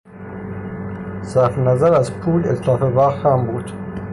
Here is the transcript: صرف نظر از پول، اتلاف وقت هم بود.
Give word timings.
صرف 1.23 1.57
نظر 1.57 1.93
از 1.93 2.13
پول، 2.13 2.47
اتلاف 2.47 2.81
وقت 2.81 3.25
هم 3.25 3.45
بود. 3.45 3.71